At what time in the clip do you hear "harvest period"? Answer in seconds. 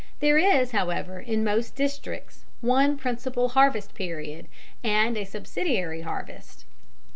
3.49-4.47